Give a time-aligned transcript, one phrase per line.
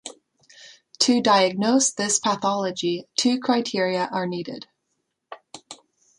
[1.01, 4.65] To diagnose this pathology, two criteria are needed.